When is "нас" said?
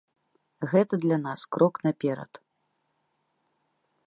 1.27-1.45